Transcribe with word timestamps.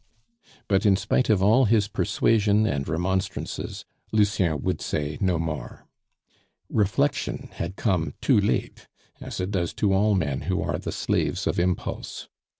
But 0.67 0.83
in 0.83 0.95
spite 0.95 1.29
of 1.29 1.43
all 1.43 1.65
his 1.65 1.87
persuasion 1.87 2.65
and 2.65 2.87
remonstrances, 2.89 3.85
Lucien 4.11 4.59
would 4.63 4.81
say 4.81 5.19
no 5.21 5.37
more. 5.37 5.85
Reflection 6.69 7.49
had 7.51 7.75
come 7.75 8.15
too 8.19 8.39
late, 8.41 8.87
as 9.19 9.39
it 9.39 9.51
does 9.51 9.73
to 9.73 9.93
all 9.93 10.15
men 10.15 10.41
who 10.49 10.59
are 10.59 10.79
the 10.79 10.91
slaves 10.91 11.45
of 11.45 11.59
impulse. 11.59 12.29